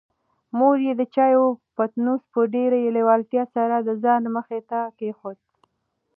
مور 0.57 0.77
یې 0.85 0.93
د 0.99 1.01
چایو 1.15 1.45
پتنوس 1.75 2.21
په 2.33 2.39
ډېرې 2.53 2.93
لېوالتیا 2.95 3.43
سره 3.55 3.75
د 3.79 3.89
ځان 4.03 4.23
مخې 4.35 4.59
ته 4.69 4.79
کېښود. 4.97 5.39